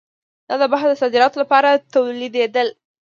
[0.47, 2.67] دا د بهر ته صادراتو لپاره تولیدېدل.